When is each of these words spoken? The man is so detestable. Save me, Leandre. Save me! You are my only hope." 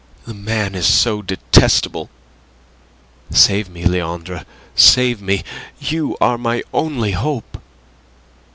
The 0.25 0.33
man 0.33 0.73
is 0.73 0.87
so 0.87 1.21
detestable. 1.21 2.09
Save 3.29 3.69
me, 3.69 3.85
Leandre. 3.85 4.45
Save 4.75 5.21
me! 5.21 5.43
You 5.79 6.17
are 6.19 6.39
my 6.39 6.63
only 6.73 7.11
hope." 7.11 7.61